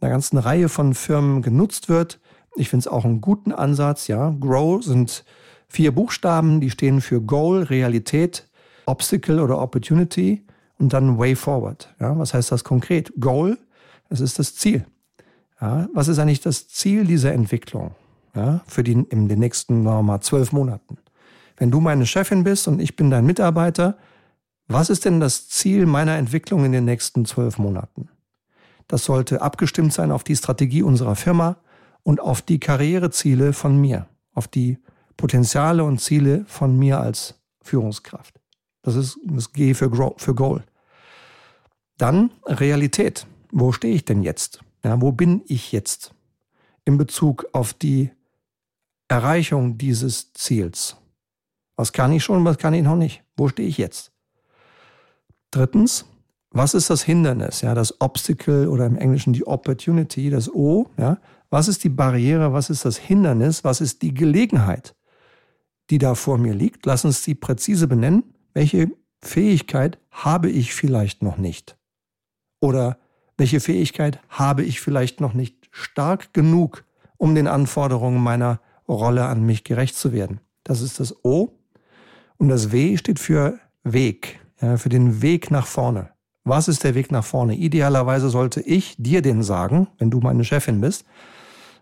einer 0.02 0.12
ganzen 0.12 0.38
Reihe 0.38 0.70
von 0.70 0.94
Firmen 0.94 1.42
genutzt 1.42 1.88
wird. 1.90 2.20
Ich 2.56 2.70
finde 2.70 2.82
es 2.82 2.88
auch 2.88 3.06
einen 3.06 3.22
guten 3.22 3.52
Ansatz. 3.52 4.08
Ja, 4.08 4.36
Grow 4.40 4.84
sind 4.84 5.24
vier 5.68 5.92
Buchstaben, 5.94 6.62
die 6.62 6.70
stehen 6.70 7.02
für 7.02 7.22
Goal, 7.22 7.64
Realität, 7.64 8.48
Obstacle 8.86 9.40
oder 9.40 9.60
Opportunity 9.60 10.46
und 10.80 10.94
dann 10.94 11.18
Way 11.18 11.36
Forward. 11.36 11.94
Ja, 12.00 12.18
was 12.18 12.34
heißt 12.34 12.52
das 12.52 12.64
konkret? 12.64 13.12
Goal, 13.20 13.58
das 14.10 14.22
ist 14.22 14.40
das 14.40 14.56
Ziel. 14.56 14.86
Ja, 15.60 15.88
was 15.94 16.08
ist 16.08 16.20
eigentlich 16.20 16.42
das 16.42 16.68
Ziel 16.68 17.06
dieser 17.06 17.34
Entwicklung? 17.34 17.92
Ja, 18.36 18.62
für 18.68 18.84
die, 18.84 18.92
in 18.92 19.28
den 19.28 19.40
nächsten, 19.40 19.84
mal, 19.84 20.22
zwölf 20.22 20.52
Monaten. 20.52 20.98
Wenn 21.58 21.72
du 21.72 21.80
meine 21.80 22.06
Chefin 22.06 22.44
bist 22.44 22.68
und 22.68 22.80
ich 22.80 22.96
bin 22.96 23.10
dein 23.10 23.26
Mitarbeiter, 23.26 23.98
was 24.68 24.90
ist 24.90 25.06
denn 25.06 25.20
das 25.20 25.50
Ziel 25.50 25.86
meiner 25.86 26.18
Entwicklung 26.18 26.64
in 26.66 26.72
den 26.72 26.86
nächsten 26.86 27.26
zwölf 27.26 27.58
Monaten? 27.58 28.10
Das 28.88 29.06
sollte 29.06 29.42
abgestimmt 29.42 29.92
sein 29.92 30.12
auf 30.12 30.24
die 30.24 30.36
Strategie 30.36 30.84
unserer 30.84 31.16
Firma 31.16 31.58
und 32.04 32.22
auf 32.22 32.42
die 32.42 32.60
Karriereziele 32.60 33.54
von 33.54 33.80
mir, 33.82 34.08
auf 34.34 34.48
die 34.48 34.78
Potenziale 35.18 35.84
und 35.84 36.00
Ziele 36.00 36.46
von 36.48 36.78
mir 36.78 37.00
als 37.00 37.36
Führungskraft. 37.62 38.40
Das 38.84 38.96
ist 38.96 39.20
das 39.24 39.52
G 39.52 39.74
für, 39.74 39.90
Grow, 39.90 40.14
für 40.18 40.34
Goal. 40.34 40.64
Dann 41.98 42.32
Realität. 42.46 43.28
Wo 43.52 43.72
stehe 43.72 43.96
ich 43.96 44.06
denn 44.06 44.24
jetzt? 44.24 44.60
Ja, 44.84 45.02
wo 45.02 45.12
bin 45.12 45.42
ich 45.48 45.72
jetzt 45.72 46.14
in 46.86 46.98
Bezug 46.98 47.48
auf 47.52 47.74
die 47.74 48.12
Erreichung 49.08 49.78
dieses 49.78 50.32
Ziels? 50.34 50.98
Was 51.76 51.92
kann 51.92 52.12
ich 52.12 52.24
schon, 52.24 52.46
was 52.46 52.58
kann 52.58 52.74
ich 52.74 52.84
noch 52.84 52.96
nicht? 52.96 53.24
Wo 53.36 53.48
stehe 53.48 53.68
ich 53.68 53.78
jetzt? 53.78 54.12
Drittens, 55.52 56.06
was 56.52 56.74
ist 56.74 56.90
das 56.90 57.04
Hindernis? 57.04 57.62
Ja, 57.62 57.74
das 57.74 58.00
Obstacle 58.02 58.68
oder 58.68 58.86
im 58.86 58.98
Englischen 58.98 59.34
die 59.34 59.46
Opportunity, 59.46 60.30
das 60.30 60.50
O. 60.54 60.90
Ja, 60.98 61.18
was 61.50 61.68
ist 61.68 61.84
die 61.84 61.90
Barriere? 61.90 62.54
Was 62.54 62.70
ist 62.70 62.86
das 62.86 62.98
Hindernis? 62.98 63.64
Was 63.64 63.82
ist 63.82 64.02
die 64.02 64.14
Gelegenheit, 64.14 64.96
die 65.90 65.98
da 65.98 66.16
vor 66.16 66.38
mir 66.38 66.54
liegt? 66.54 66.86
Lass 66.86 67.06
uns 67.06 67.24
die 67.24 67.36
präzise 67.36 67.88
benennen. 67.88 68.24
Welche 68.54 68.92
Fähigkeit 69.22 70.00
habe 70.12 70.50
ich 70.50 70.74
vielleicht 70.74 71.24
noch 71.24 71.38
nicht? 71.38 71.78
Oder 72.60 72.98
welche 73.38 73.60
Fähigkeit 73.60 74.20
habe 74.30 74.64
ich 74.64 74.82
vielleicht 74.82 75.22
noch 75.22 75.34
nicht 75.34 75.70
stark 75.72 76.34
genug, 76.34 76.84
um 77.18 77.36
den 77.36 77.48
Anforderungen 77.48 78.22
meiner 78.22 78.60
Rolle 78.88 79.26
an 79.26 79.46
mich 79.46 79.64
gerecht 79.64 79.96
zu 79.96 80.12
werden? 80.12 80.40
Das 80.64 80.82
ist 80.82 81.00
das 81.00 81.24
O. 81.24 81.50
Und 82.38 82.50
das 82.50 82.72
W 82.72 82.98
steht 82.98 83.20
für 83.20 83.60
Weg, 83.84 84.40
ja, 84.62 84.78
für 84.78 84.90
den 84.90 85.22
Weg 85.22 85.52
nach 85.52 85.66
vorne. 85.66 86.10
Was 86.44 86.68
ist 86.68 86.84
der 86.84 86.96
Weg 86.96 87.12
nach 87.12 87.26
vorne? 87.26 87.56
Idealerweise 87.56 88.30
sollte 88.30 88.62
ich 88.62 88.96
dir 88.98 89.22
den 89.22 89.44
sagen, 89.44 89.88
wenn 89.98 90.10
du 90.10 90.20
meine 90.20 90.44
Chefin 90.44 90.80
bist. 90.80 91.06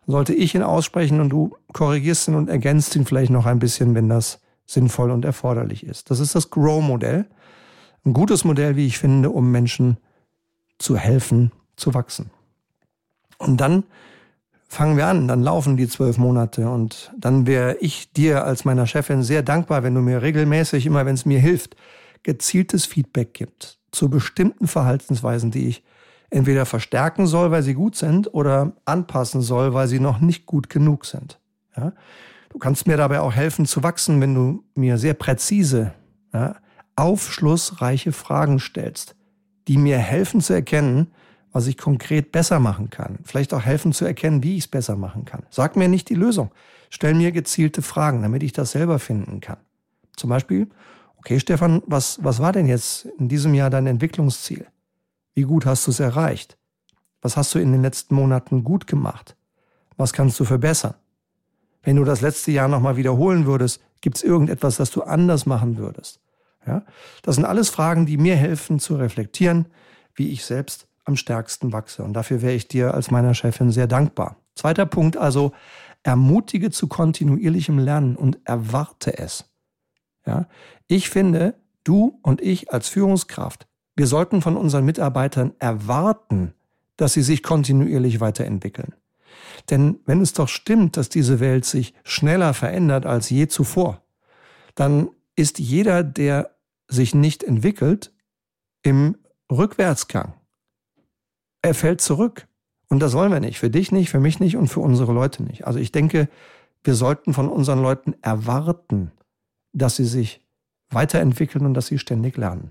Sollte 0.07 0.33
ich 0.33 0.53
ihn 0.53 0.63
aussprechen 0.63 1.19
und 1.19 1.29
du 1.29 1.55
korrigierst 1.73 2.27
ihn 2.27 2.35
und 2.35 2.49
ergänzt 2.49 2.95
ihn 2.95 3.05
vielleicht 3.05 3.31
noch 3.31 3.45
ein 3.45 3.59
bisschen, 3.59 3.95
wenn 3.95 4.09
das 4.09 4.39
sinnvoll 4.65 5.11
und 5.11 5.25
erforderlich 5.25 5.85
ist. 5.85 6.11
Das 6.11 6.19
ist 6.19 6.35
das 6.35 6.49
Grow-Modell. 6.49 7.25
Ein 8.05 8.13
gutes 8.13 8.43
Modell, 8.43 8.75
wie 8.75 8.85
ich 8.85 8.97
finde, 8.97 9.29
um 9.31 9.51
Menschen 9.51 9.97
zu 10.77 10.97
helfen, 10.97 11.51
zu 11.75 11.93
wachsen. 11.93 12.29
Und 13.37 13.57
dann 13.61 13.83
fangen 14.67 14.97
wir 14.97 15.07
an, 15.07 15.27
dann 15.27 15.41
laufen 15.41 15.77
die 15.77 15.87
zwölf 15.87 16.17
Monate 16.17 16.69
und 16.69 17.11
dann 17.17 17.47
wäre 17.47 17.77
ich 17.79 18.11
dir 18.11 18.45
als 18.45 18.65
meiner 18.65 18.87
Chefin 18.87 19.23
sehr 19.23 19.41
dankbar, 19.41 19.83
wenn 19.83 19.95
du 19.95 20.01
mir 20.01 20.21
regelmäßig, 20.21 20.85
immer 20.85 21.05
wenn 21.05 21.15
es 21.15 21.25
mir 21.25 21.39
hilft, 21.39 21.75
gezieltes 22.23 22.85
Feedback 22.85 23.33
gibt 23.33 23.77
zu 23.91 24.09
bestimmten 24.09 24.67
Verhaltensweisen, 24.67 25.51
die 25.51 25.67
ich 25.67 25.83
entweder 26.35 26.65
verstärken 26.65 27.27
soll, 27.27 27.51
weil 27.51 27.63
sie 27.63 27.73
gut 27.73 27.95
sind, 27.95 28.33
oder 28.33 28.73
anpassen 28.83 29.41
soll, 29.41 29.73
weil 29.73 29.87
sie 29.87 29.99
noch 29.99 30.19
nicht 30.19 30.45
gut 30.45 30.69
genug 30.69 31.05
sind. 31.05 31.39
Ja? 31.77 31.93
Du 32.49 32.59
kannst 32.59 32.87
mir 32.87 32.97
dabei 32.97 33.21
auch 33.21 33.33
helfen 33.33 33.65
zu 33.65 33.83
wachsen, 33.83 34.19
wenn 34.21 34.35
du 34.35 34.63
mir 34.75 34.97
sehr 34.97 35.13
präzise, 35.13 35.93
ja, 36.33 36.55
aufschlussreiche 36.97 38.11
Fragen 38.11 38.59
stellst, 38.59 39.15
die 39.67 39.77
mir 39.77 39.97
helfen 39.97 40.41
zu 40.41 40.53
erkennen, 40.53 41.07
was 41.51 41.67
ich 41.67 41.77
konkret 41.77 42.33
besser 42.33 42.59
machen 42.59 42.89
kann. 42.89 43.19
Vielleicht 43.23 43.53
auch 43.53 43.61
helfen 43.61 43.93
zu 43.93 44.05
erkennen, 44.05 44.43
wie 44.43 44.57
ich 44.57 44.65
es 44.65 44.67
besser 44.67 44.97
machen 44.97 45.23
kann. 45.23 45.43
Sag 45.49 45.77
mir 45.77 45.87
nicht 45.87 46.09
die 46.09 46.15
Lösung. 46.15 46.51
Stell 46.89 47.13
mir 47.13 47.31
gezielte 47.31 47.81
Fragen, 47.81 48.21
damit 48.21 48.43
ich 48.43 48.51
das 48.51 48.71
selber 48.71 48.99
finden 48.99 49.39
kann. 49.39 49.57
Zum 50.15 50.29
Beispiel, 50.29 50.67
okay, 51.17 51.39
Stefan, 51.39 51.81
was, 51.85 52.21
was 52.23 52.41
war 52.41 52.51
denn 52.51 52.67
jetzt 52.67 53.05
in 53.17 53.29
diesem 53.29 53.53
Jahr 53.53 53.69
dein 53.69 53.87
Entwicklungsziel? 53.87 54.67
Wie 55.35 55.43
gut 55.43 55.65
hast 55.65 55.85
du 55.85 55.91
es 55.91 55.99
erreicht? 55.99 56.57
Was 57.21 57.37
hast 57.37 57.53
du 57.53 57.59
in 57.59 57.71
den 57.71 57.81
letzten 57.81 58.15
Monaten 58.15 58.63
gut 58.63 58.87
gemacht? 58.87 59.35
Was 59.97 60.13
kannst 60.13 60.39
du 60.39 60.45
verbessern? 60.45 60.95
Wenn 61.83 61.97
du 61.97 62.03
das 62.03 62.21
letzte 62.21 62.51
Jahr 62.51 62.67
nochmal 62.67 62.97
wiederholen 62.97 63.45
würdest, 63.45 63.81
gibt 64.01 64.17
es 64.17 64.23
irgendetwas, 64.23 64.77
das 64.77 64.91
du 64.91 65.03
anders 65.03 65.45
machen 65.45 65.77
würdest? 65.77 66.19
Ja? 66.65 66.83
Das 67.21 67.35
sind 67.35 67.45
alles 67.45 67.69
Fragen, 67.69 68.05
die 68.05 68.17
mir 68.17 68.35
helfen 68.35 68.79
zu 68.79 68.95
reflektieren, 68.95 69.67
wie 70.15 70.29
ich 70.29 70.45
selbst 70.45 70.87
am 71.03 71.15
stärksten 71.15 71.73
wachse. 71.73 72.03
Und 72.03 72.13
dafür 72.13 72.41
wäre 72.41 72.53
ich 72.53 72.67
dir 72.67 72.93
als 72.93 73.11
meiner 73.11 73.33
Chefin 73.33 73.71
sehr 73.71 73.87
dankbar. 73.87 74.37
Zweiter 74.55 74.85
Punkt 74.85 75.17
also, 75.17 75.51
ermutige 76.03 76.71
zu 76.71 76.87
kontinuierlichem 76.87 77.77
Lernen 77.77 78.15
und 78.15 78.39
erwarte 78.45 79.17
es. 79.17 79.45
Ja? 80.25 80.47
Ich 80.87 81.09
finde, 81.09 81.55
du 81.83 82.19
und 82.21 82.41
ich 82.41 82.71
als 82.71 82.87
Führungskraft, 82.87 83.67
wir 83.95 84.07
sollten 84.07 84.41
von 84.41 84.57
unseren 84.57 84.85
Mitarbeitern 84.85 85.53
erwarten, 85.59 86.53
dass 86.97 87.13
sie 87.13 87.21
sich 87.21 87.43
kontinuierlich 87.43 88.19
weiterentwickeln. 88.19 88.93
Denn 89.69 89.99
wenn 90.05 90.21
es 90.21 90.33
doch 90.33 90.47
stimmt, 90.47 90.97
dass 90.97 91.09
diese 91.09 91.39
Welt 91.39 91.65
sich 91.65 91.93
schneller 92.03 92.53
verändert 92.53 93.05
als 93.05 93.29
je 93.29 93.47
zuvor, 93.47 94.01
dann 94.75 95.09
ist 95.35 95.59
jeder, 95.59 96.03
der 96.03 96.55
sich 96.87 97.15
nicht 97.15 97.43
entwickelt, 97.43 98.11
im 98.83 99.17
Rückwärtsgang 99.51 100.33
er 101.65 101.73
fällt 101.73 101.99
zurück. 101.99 102.47
Und 102.89 102.99
das 102.99 103.13
wollen 103.13 103.31
wir 103.31 103.39
nicht. 103.39 103.57
Für 103.57 103.71
dich 103.71 103.91
nicht, 103.91 104.11
für 104.11 104.19
mich 104.19 104.39
nicht 104.39 104.55
und 104.55 104.67
für 104.67 104.81
unsere 104.81 105.11
Leute 105.11 105.41
nicht. 105.41 105.65
Also 105.65 105.79
ich 105.79 105.91
denke, 105.91 106.29
wir 106.83 106.93
sollten 106.93 107.33
von 107.33 107.49
unseren 107.49 107.81
Leuten 107.81 108.13
erwarten, 108.21 109.11
dass 109.73 109.95
sie 109.95 110.05
sich 110.05 110.45
weiterentwickeln 110.89 111.65
und 111.65 111.73
dass 111.73 111.87
sie 111.87 111.97
ständig 111.97 112.37
lernen. 112.37 112.69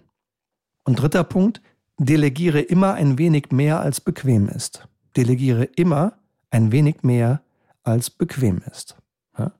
Und 0.85 1.01
dritter 1.01 1.25
Punkt, 1.25 1.61
delegiere 1.99 2.61
immer 2.61 2.95
ein 2.95 3.19
wenig 3.19 3.51
mehr 3.51 3.81
als 3.81 4.01
bequem 4.01 4.49
ist. 4.49 4.87
Delegiere 5.17 5.65
immer 5.65 6.19
ein 6.51 6.73
wenig 6.73 7.03
mehr 7.03 7.43
als 7.83 8.11
bequem 8.11 8.63
ist. 8.71 8.97
Ja? 9.39 9.53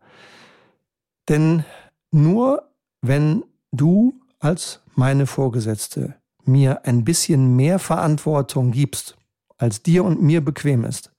Denn 1.29 1.65
nur 2.11 2.71
wenn 3.01 3.45
du 3.73 4.21
als 4.39 4.81
meine 4.95 5.27
Vorgesetzte 5.27 6.17
mir 6.45 6.85
ein 6.87 7.05
bisschen 7.05 7.57
mehr 7.57 7.79
Verantwortung 7.79 8.71
gibst, 8.71 9.17
als 9.57 9.83
dir 9.83 10.05
und 10.05 10.23
mir 10.23 10.45
bequem 10.45 10.85
ist, 10.85 11.13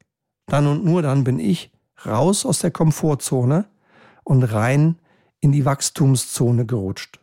dann 0.48 0.68
und 0.68 0.86
nur 0.86 1.02
dann 1.02 1.24
bin 1.24 1.40
ich 1.40 1.72
raus 2.06 2.46
aus 2.46 2.60
der 2.60 2.72
Komfortzone 2.72 3.66
und 4.24 4.44
rein 4.44 5.00
in 5.40 5.52
die 5.52 5.66
Wachstumszone 5.66 6.66
gerutscht. 6.66 7.20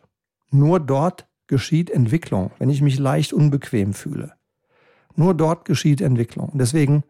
Nur 0.49 0.79
dort 0.79 1.27
geschieht 1.53 1.91
Entwicklung, 1.91 2.49
wenn 2.57 2.71
ich 2.71 2.81
mich 2.81 2.97
leicht 2.97 3.31
unbequem 3.31 3.93
fühle. 3.93 4.33
Nur 5.15 5.35
dort 5.35 5.65
geschieht 5.65 6.01
Entwicklung. 6.01 6.49
Deswegen 6.55 7.03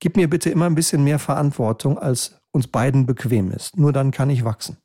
gib 0.00 0.16
mir 0.16 0.28
bitte 0.28 0.50
immer 0.50 0.66
ein 0.66 0.74
bisschen 0.74 1.04
mehr 1.04 1.20
Verantwortung, 1.20 1.96
als 1.96 2.40
uns 2.50 2.66
beiden 2.66 3.06
bequem 3.06 3.52
ist. 3.52 3.76
Nur 3.76 3.92
dann 3.92 4.10
kann 4.10 4.30
ich 4.30 4.44
wachsen. 4.44 4.78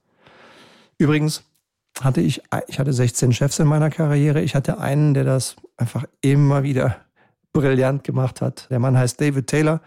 Übrigens 1.00 1.44
hatte 2.00 2.22
ich, 2.22 2.44
ich 2.68 2.78
hatte 2.78 2.94
16 2.94 3.34
Chefs 3.34 3.58
in 3.58 3.66
meiner 3.66 3.89
Karriere. 3.89 4.42
Ich 4.42 4.54
hatte 4.54 4.78
einen, 4.78 5.16
der 5.16 5.24
das 5.24 5.56
einfach 5.75 6.06
immer 6.22 6.62
wieder 6.62 6.98
brillant 7.51 8.04
gemacht 8.04 8.42
hat. 8.42 8.68
Der 8.70 8.78
Mann 8.78 8.96
heißt 8.96 9.20
David 9.20 9.48
Taylor, 9.48 9.82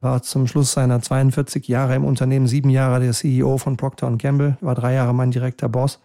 war 0.00 0.22
zum 0.22 0.46
Schluss 0.46 0.70
seiner 0.70 1.02
42 1.02 1.66
Jahre 1.66 1.96
im 1.96 2.04
Unternehmen, 2.04 2.46
sieben 2.46 2.70
Jahre 2.70 3.00
der 3.00 3.12
CEO 3.12 3.58
von 3.58 3.76
Procter 3.76 4.08
Gamble, 4.18 4.56
war 4.60 4.76
drei 4.76 4.94
Jahre 4.94 5.12
mein 5.12 5.32
direkter 5.32 5.68
Boss. 5.68 5.98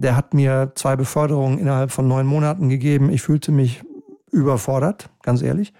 Der 0.00 0.14
hat 0.14 0.32
mir 0.32 0.70
zwei 0.76 0.94
Beförderungen 0.94 1.58
innerhalb 1.58 1.90
von 1.90 2.06
neun 2.06 2.24
Monaten 2.24 2.68
gegeben. 2.68 3.10
Ich 3.10 3.22
fühlte 3.22 3.50
mich 3.50 3.82
überfordert, 4.30 5.10
ganz 5.22 5.42
ehrlich. 5.42 5.72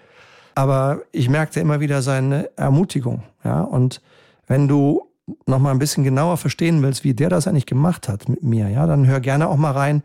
Aber 0.55 1.03
ich 1.13 1.29
merkte 1.29 1.61
immer 1.61 1.79
wieder 1.79 2.01
seine 2.01 2.49
Ermutigung. 2.57 3.23
Ja, 3.45 3.61
und 3.61 4.01
wenn 4.45 4.67
du 4.67 5.07
noch 5.45 5.59
mal 5.59 5.71
ein 5.71 5.79
bisschen 5.79 6.03
genauer 6.03 6.35
verstehen 6.35 6.83
willst, 6.83 7.05
wie 7.05 7.13
der 7.13 7.29
das 7.29 7.47
eigentlich 7.47 7.65
gemacht 7.65 8.09
hat 8.09 8.27
mit 8.27 8.43
mir, 8.43 8.67
ja, 8.67 8.85
dann 8.87 9.07
hör 9.07 9.21
gerne 9.21 9.47
auch 9.47 9.55
mal 9.55 9.71
rein 9.71 10.03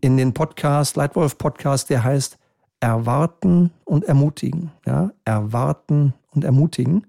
in 0.00 0.16
den 0.16 0.34
Podcast, 0.34 0.96
Leitwolf 0.96 1.38
Podcast, 1.38 1.88
der 1.88 2.02
heißt 2.02 2.38
erwarten 2.80 3.70
und 3.84 4.04
ermutigen. 4.06 4.72
Ja? 4.84 5.12
Erwarten 5.24 6.14
und 6.32 6.42
ermutigen. 6.42 7.06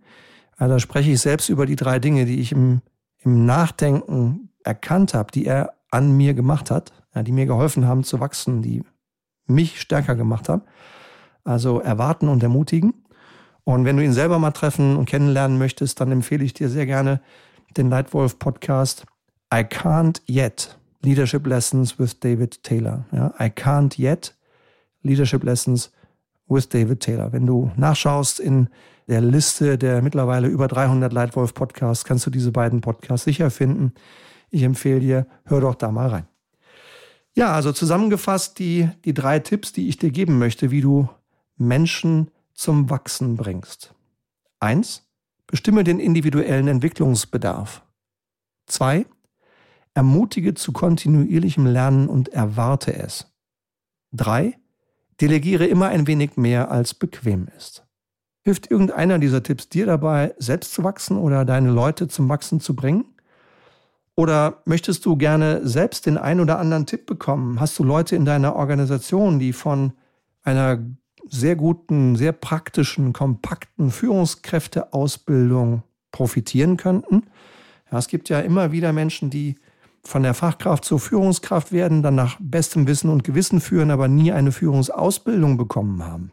Also 0.57 0.75
da 0.75 0.79
spreche 0.79 1.09
ich 1.09 1.19
selbst 1.19 1.49
über 1.49 1.65
die 1.65 1.75
drei 1.75 1.97
Dinge, 1.97 2.25
die 2.25 2.39
ich 2.39 2.51
im, 2.51 2.81
im 3.21 3.47
Nachdenken 3.47 4.49
erkannt 4.63 5.15
habe, 5.15 5.31
die 5.31 5.47
er 5.47 5.73
an 5.93 6.17
mir 6.17 6.33
gemacht 6.33 6.71
hat, 6.71 6.91
ja, 7.15 7.23
die 7.23 7.31
mir 7.31 7.45
geholfen 7.45 7.87
haben 7.87 8.03
zu 8.03 8.19
wachsen, 8.19 8.61
die 8.61 8.83
mich 9.45 9.79
stärker 9.79 10.15
gemacht 10.15 10.49
haben. 10.49 10.63
Also 11.43 11.79
erwarten 11.79 12.27
und 12.27 12.41
ermutigen. 12.41 12.93
Und 13.63 13.85
wenn 13.85 13.97
du 13.97 14.03
ihn 14.03 14.13
selber 14.13 14.39
mal 14.39 14.51
treffen 14.51 14.95
und 14.95 15.05
kennenlernen 15.05 15.57
möchtest, 15.57 15.99
dann 15.99 16.11
empfehle 16.11 16.43
ich 16.43 16.53
dir 16.53 16.69
sehr 16.69 16.85
gerne 16.85 17.21
den 17.77 17.89
Lightwolf 17.89 18.39
Podcast 18.39 19.05
I 19.53 19.57
Can't 19.57 20.21
Yet 20.27 20.77
Leadership 21.01 21.45
Lessons 21.45 21.99
with 21.99 22.19
David 22.19 22.63
Taylor. 22.63 23.05
Ja, 23.11 23.33
I 23.39 23.49
Can't 23.49 23.99
Yet 23.99 24.35
Leadership 25.01 25.43
Lessons 25.43 25.91
with 26.47 26.69
David 26.69 27.01
Taylor. 27.01 27.31
Wenn 27.31 27.45
du 27.45 27.71
nachschaust 27.75 28.39
in 28.39 28.69
der 29.07 29.21
Liste 29.21 29.77
der 29.77 30.01
mittlerweile 30.01 30.47
über 30.47 30.67
300 30.67 31.11
Lightwolf 31.11 31.53
Podcasts, 31.53 32.05
kannst 32.05 32.25
du 32.25 32.29
diese 32.29 32.51
beiden 32.51 32.81
Podcasts 32.81 33.25
sicher 33.25 33.51
finden. 33.51 33.93
Ich 34.53 34.61
empfehle 34.61 34.99
dir, 34.99 35.25
hör 35.45 35.61
doch 35.61 35.73
da 35.73 35.91
mal 35.91 36.09
rein. 36.09 36.27
Ja, 37.35 37.55
also 37.55 37.71
zusammengefasst 37.71 38.59
die, 38.59 38.87
die 39.03 39.15
drei 39.15 39.39
Tipps, 39.39 39.73
die 39.73 39.89
ich 39.89 39.97
dir 39.97 40.11
geben 40.11 40.37
möchte, 40.37 40.69
wie 40.69 40.81
du 40.81 41.09
Menschen 41.57 42.29
zum 42.53 42.91
Wachsen 42.91 43.35
bringst. 43.35 43.95
Eins, 44.59 45.09
bestimme 45.47 45.83
den 45.83 45.99
individuellen 45.99 46.67
Entwicklungsbedarf. 46.67 47.81
Zwei, 48.67 49.07
ermutige 49.95 50.53
zu 50.53 50.71
kontinuierlichem 50.71 51.65
Lernen 51.65 52.07
und 52.07 52.29
erwarte 52.29 52.95
es. 52.95 53.33
Drei, 54.11 54.59
delegiere 55.19 55.65
immer 55.65 55.87
ein 55.87 56.05
wenig 56.05 56.37
mehr 56.37 56.69
als 56.69 56.93
bequem 56.93 57.47
ist. 57.57 57.87
Hilft 58.43 58.69
irgendeiner 58.69 59.17
dieser 59.17 59.41
Tipps 59.41 59.67
dir 59.67 59.87
dabei, 59.87 60.35
selbst 60.37 60.75
zu 60.75 60.83
wachsen 60.83 61.17
oder 61.17 61.43
deine 61.43 61.71
Leute 61.71 62.07
zum 62.07 62.29
Wachsen 62.29 62.59
zu 62.59 62.75
bringen? 62.75 63.12
Oder 64.15 64.61
möchtest 64.65 65.05
du 65.05 65.17
gerne 65.17 65.67
selbst 65.67 66.05
den 66.05 66.17
ein 66.17 66.39
oder 66.39 66.59
anderen 66.59 66.85
Tipp 66.85 67.05
bekommen? 67.05 67.59
Hast 67.59 67.77
du 67.79 67.83
Leute 67.83 68.15
in 68.15 68.25
deiner 68.25 68.55
Organisation, 68.55 69.39
die 69.39 69.53
von 69.53 69.93
einer 70.43 70.79
sehr 71.27 71.55
guten, 71.55 72.15
sehr 72.15 72.31
praktischen, 72.31 73.13
kompakten 73.13 73.89
Führungskräfteausbildung 73.91 75.83
profitieren 76.11 76.77
könnten? 76.77 77.23
Ja, 77.91 77.97
es 77.97 78.07
gibt 78.07 78.29
ja 78.29 78.39
immer 78.39 78.71
wieder 78.71 78.93
Menschen, 78.93 79.29
die 79.29 79.55
von 80.03 80.21
der 80.21 80.33
Fachkraft 80.33 80.83
zur 80.83 80.99
Führungskraft 80.99 81.71
werden, 81.71 82.03
dann 82.03 82.15
nach 82.15 82.37
bestem 82.39 82.87
Wissen 82.87 83.09
und 83.09 83.23
Gewissen 83.23 83.61
führen, 83.61 83.89
aber 83.89 84.07
nie 84.07 84.31
eine 84.31 84.51
Führungsausbildung 84.51 85.57
bekommen 85.57 86.03
haben. 86.03 86.31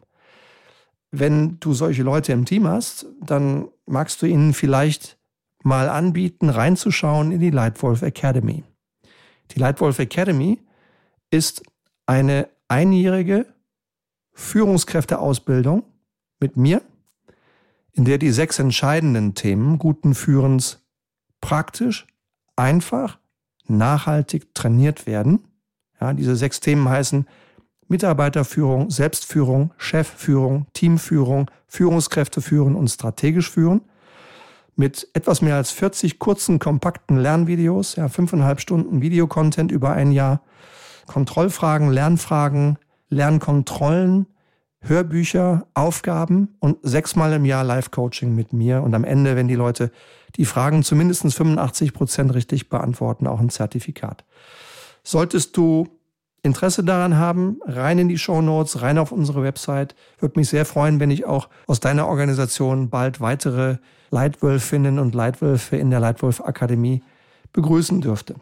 Wenn 1.09 1.59
du 1.59 1.73
solche 1.73 2.03
Leute 2.03 2.31
im 2.31 2.45
Team 2.45 2.67
hast, 2.67 3.05
dann 3.21 3.69
magst 3.85 4.21
du 4.21 4.25
ihnen 4.25 4.53
vielleicht 4.53 5.17
mal 5.63 5.89
anbieten, 5.89 6.49
reinzuschauen 6.49 7.31
in 7.31 7.39
die 7.39 7.49
Lightwolf 7.49 8.01
Academy. 8.01 8.63
Die 9.51 9.59
Lightwolf 9.59 9.99
Academy 9.99 10.59
ist 11.29 11.63
eine 12.05 12.49
einjährige 12.67 13.45
Führungskräfteausbildung 14.33 15.83
mit 16.39 16.57
mir, 16.57 16.81
in 17.93 18.05
der 18.05 18.17
die 18.17 18.31
sechs 18.31 18.59
entscheidenden 18.59 19.35
Themen 19.35 19.77
guten 19.77 20.15
Führens 20.15 20.79
praktisch, 21.41 22.07
einfach, 22.55 23.19
nachhaltig 23.67 24.53
trainiert 24.53 25.05
werden. 25.05 25.47
Ja, 25.99 26.13
diese 26.13 26.35
sechs 26.35 26.59
Themen 26.59 26.87
heißen 26.87 27.27
Mitarbeiterführung, 27.87 28.89
Selbstführung, 28.89 29.73
Chefführung, 29.77 30.67
Teamführung, 30.73 31.51
Führungskräfte 31.67 32.41
führen 32.41 32.75
und 32.75 32.87
strategisch 32.87 33.49
führen 33.49 33.81
mit 34.75 35.07
etwas 35.13 35.41
mehr 35.41 35.55
als 35.55 35.71
40 35.71 36.19
kurzen, 36.19 36.59
kompakten 36.59 37.17
Lernvideos, 37.17 37.95
ja, 37.95 38.07
fünfeinhalb 38.09 38.59
Stunden 38.59 39.01
Videocontent 39.01 39.71
über 39.71 39.91
ein 39.91 40.11
Jahr, 40.11 40.41
Kontrollfragen, 41.07 41.91
Lernfragen, 41.91 42.77
Lernkontrollen, 43.09 44.27
Hörbücher, 44.81 45.67
Aufgaben 45.73 46.55
und 46.59 46.77
sechsmal 46.81 47.33
im 47.33 47.45
Jahr 47.45 47.63
Live-Coaching 47.63 48.33
mit 48.33 48.51
mir. 48.53 48.81
Und 48.81 48.95
am 48.95 49.03
Ende, 49.03 49.35
wenn 49.35 49.47
die 49.47 49.55
Leute 49.55 49.91
die 50.37 50.45
Fragen 50.45 50.83
zu 50.83 50.95
mindestens 50.95 51.35
85 51.35 51.93
Prozent 51.93 52.33
richtig 52.33 52.69
beantworten, 52.69 53.27
auch 53.27 53.39
ein 53.39 53.49
Zertifikat. 53.49 54.25
Solltest 55.03 55.55
du 55.57 56.00
Interesse 56.43 56.83
daran 56.83 57.17
haben, 57.17 57.59
rein 57.65 57.99
in 57.99 58.07
die 58.07 58.17
Show 58.17 58.41
Notes, 58.41 58.81
rein 58.81 58.97
auf 58.97 59.11
unsere 59.11 59.43
Website. 59.43 59.95
Würde 60.19 60.39
mich 60.39 60.49
sehr 60.49 60.65
freuen, 60.65 60.99
wenn 60.99 61.11
ich 61.11 61.25
auch 61.25 61.49
aus 61.67 61.79
deiner 61.79 62.07
Organisation 62.07 62.89
bald 62.89 63.21
weitere 63.21 63.77
Leitwölfinnen 64.09 64.97
und 64.97 65.13
Leitwölfe 65.13 65.77
in 65.77 65.91
der 65.91 65.99
Leitwolf 65.99 66.41
Akademie 66.41 67.03
begrüßen 67.53 68.01
dürfte. 68.01 68.35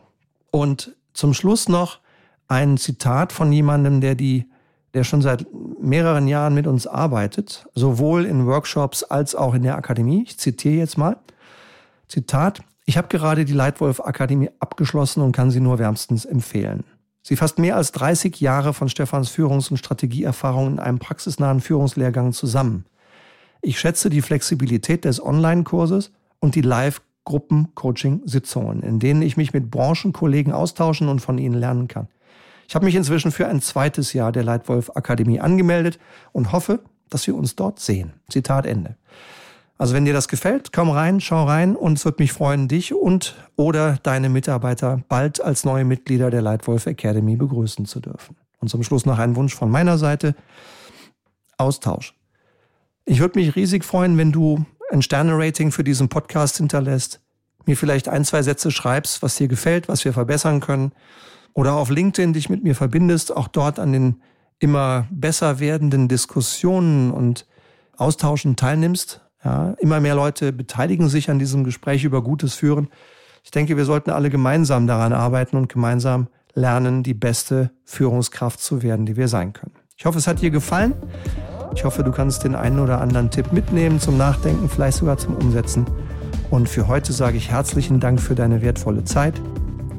Und 0.50 0.96
zum 1.14 1.34
Schluss 1.34 1.68
noch 1.68 2.00
ein 2.48 2.78
Zitat 2.78 3.34
von 3.34 3.52
jemandem, 3.52 4.00
der 4.00 4.16
die, 4.16 4.50
der 4.94 5.04
schon 5.04 5.22
seit 5.22 5.46
mehreren 5.82 6.28
Jahren 6.28 6.54
mit 6.54 6.68
uns 6.68 6.88
arbeitet, 6.88 7.68
sowohl 7.76 8.26
in 8.26 8.46
Workshops 8.46 9.04
als 9.04 9.36
auch 9.36 9.54
in 9.54 9.64
der 9.64 9.76
Akademie. 9.76 10.24
Ich 10.26 10.40
zitiere 10.40 10.76
jetzt 10.76 10.98
mal. 10.98 11.18
Zitat. 12.08 12.62
Ich 12.86 12.98
habe 12.98 13.08
gerade 13.10 13.46
die 13.46 13.54
Leitwolf 13.54 14.00
Akademie 14.00 14.50
abgeschlossen 14.60 15.22
und 15.22 15.34
kann 15.34 15.52
sie 15.52 15.60
nur 15.60 15.78
wärmstens 15.78 16.26
empfehlen. 16.26 16.86
Sie 17.22 17.36
fasst 17.36 17.60
mehr 17.60 17.76
als 17.76 17.92
30 17.92 18.40
Jahre 18.40 18.74
von 18.74 18.90
Stefans 18.90 19.30
Führungs- 19.30 19.70
und 19.70 19.78
Strategieerfahrung 19.78 20.66
in 20.68 20.80
einem 20.80 20.98
praxisnahen 21.00 21.62
Führungslehrgang 21.62 22.34
zusammen. 22.34 22.86
Ich 23.62 23.80
schätze 23.80 24.10
die 24.10 24.22
Flexibilität 24.22 25.06
des 25.06 25.24
Online-Kurses 25.24 26.12
und 26.40 26.56
die 26.56 26.62
Live-Gruppen-Coaching-Sitzungen, 26.62 28.82
in 28.84 29.00
denen 29.00 29.22
ich 29.22 29.36
mich 29.36 29.52
mit 29.54 29.70
Branchenkollegen 29.70 30.54
austauschen 30.54 31.10
und 31.10 31.20
von 31.20 31.38
ihnen 31.38 31.60
lernen 31.60 31.90
kann. 31.90 32.08
Ich 32.70 32.76
habe 32.76 32.86
mich 32.86 32.96
inzwischen 32.96 33.32
für 33.32 33.48
ein 33.48 33.62
zweites 33.62 34.14
Jahr 34.14 34.32
der 34.32 34.44
Leitwolf 34.44 34.92
Akademie 34.96 35.42
angemeldet 35.42 36.00
und 36.32 36.52
hoffe, 36.52 36.80
dass 37.10 37.28
wir 37.28 37.36
uns 37.36 37.56
dort 37.56 37.80
sehen. 37.80 38.14
Zitat 38.30 38.66
Ende. 38.66 38.96
Also 39.80 39.94
wenn 39.94 40.04
dir 40.04 40.12
das 40.12 40.28
gefällt, 40.28 40.74
komm 40.74 40.90
rein, 40.90 41.22
schau 41.22 41.46
rein 41.46 41.78
und 41.78 41.98
es 41.98 42.04
würde 42.04 42.22
mich 42.22 42.34
freuen, 42.34 42.68
dich 42.68 42.94
und 42.94 43.36
oder 43.56 43.98
deine 44.04 44.28
Mitarbeiter 44.28 45.02
bald 45.08 45.42
als 45.42 45.64
neue 45.64 45.86
Mitglieder 45.86 46.30
der 46.30 46.42
Leitwolf 46.42 46.86
Academy 46.86 47.38
begrüßen 47.38 47.86
zu 47.86 48.02
dürfen. 48.02 48.36
Und 48.60 48.68
zum 48.68 48.84
Schluss 48.84 49.06
noch 49.06 49.18
ein 49.20 49.38
Wunsch 49.38 49.56
von 49.56 49.72
meiner 49.72 49.98
Seite. 49.98 50.36
Austausch. 51.58 52.14
Ich 53.06 53.22
würde 53.22 53.40
mich 53.40 53.56
riesig 53.56 53.86
freuen, 53.86 54.18
wenn 54.18 54.34
du 54.34 54.66
ein 54.92 55.02
Sterne-Rating 55.02 55.72
für 55.72 55.86
diesen 55.86 56.10
Podcast 56.10 56.58
hinterlässt, 56.58 57.22
mir 57.66 57.78
vielleicht 57.78 58.10
ein, 58.10 58.26
zwei 58.26 58.44
Sätze 58.44 58.72
schreibst, 58.72 59.22
was 59.22 59.38
dir 59.38 59.48
gefällt, 59.48 59.88
was 59.88 60.04
wir 60.04 60.12
verbessern 60.12 60.60
können. 60.60 60.92
Oder 61.54 61.76
auf 61.76 61.90
LinkedIn 61.90 62.34
dich 62.34 62.50
mit 62.50 62.64
mir 62.64 62.76
verbindest, 62.76 63.36
auch 63.36 63.48
dort 63.48 63.80
an 63.80 63.94
den 63.94 64.22
immer 64.60 65.08
besser 65.10 65.62
werdenden 65.62 66.10
Diskussionen 66.10 67.12
und 67.12 67.48
Austauschen 67.96 68.58
teilnimmst 68.58 69.22
ja, 69.44 69.76
immer 69.80 70.00
mehr 70.00 70.16
Leute 70.16 70.52
beteiligen 70.52 71.10
sich 71.10 71.30
an 71.30 71.40
diesem 71.40 71.64
Gespräch 71.64 72.04
über 72.04 72.22
gutes 72.22 72.56
Führen. 72.56 72.90
Ich 73.44 73.52
denke, 73.52 73.78
wir 73.78 73.86
sollten 73.86 74.12
alle 74.12 74.30
gemeinsam 74.30 74.88
daran 74.88 75.14
arbeiten 75.14 75.56
und 75.58 75.70
gemeinsam 75.70 76.28
lernen, 76.54 77.04
die 77.04 77.14
beste 77.14 77.72
Führungskraft 77.86 78.60
zu 78.60 78.84
werden, 78.84 79.06
die 79.06 79.16
wir 79.16 79.28
sein 79.28 79.54
können. 79.54 79.74
Ich 79.98 80.06
hoffe, 80.06 80.18
es 80.18 80.28
hat 80.28 80.42
dir 80.42 80.50
gefallen. 80.50 80.94
Ich 81.76 81.86
hoffe, 81.86 82.04
du 82.04 82.12
kannst 82.12 82.44
den 82.44 82.56
einen 82.56 82.80
oder 82.80 83.00
anderen 83.00 83.30
Tipp 83.30 83.52
mitnehmen 83.52 84.00
zum 84.00 84.18
Nachdenken, 84.18 84.70
vielleicht 84.70 84.98
sogar 84.98 85.18
zum 85.18 85.36
Umsetzen. 85.36 85.86
Und 86.50 86.68
für 86.68 86.88
heute 86.88 87.14
sage 87.14 87.38
ich 87.38 87.52
herzlichen 87.52 88.00
Dank 88.00 88.20
für 88.20 88.36
deine 88.36 88.62
wertvolle 88.62 89.04
Zeit. 89.04 89.40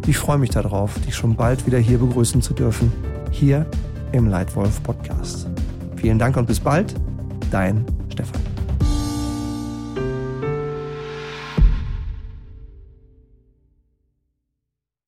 Ich 0.06 0.18
freue 0.18 0.38
mich 0.38 0.50
darauf, 0.50 0.98
dich 1.00 1.14
schon 1.14 1.36
bald 1.36 1.66
wieder 1.66 1.78
hier 1.78 1.98
begrüßen 1.98 2.42
zu 2.42 2.54
dürfen, 2.54 2.92
hier 3.30 3.66
im 4.12 4.26
Leitwolf 4.26 4.82
Podcast. 4.82 5.46
Vielen 5.96 6.18
Dank 6.18 6.36
und 6.36 6.46
bis 6.46 6.58
bald, 6.58 6.94
dein 7.50 7.84
Stefan. 8.08 8.59